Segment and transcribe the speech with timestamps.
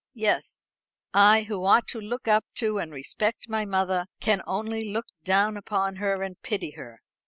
[0.15, 0.71] Yes;
[1.13, 5.55] I, who ought to look up to and respect my mother, can only look down
[5.57, 7.03] upon her and pity her.